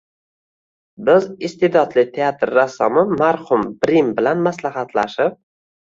[1.09, 5.41] Biz iste’dodli teatr rassomi marhum Brim bilan maslahatlashib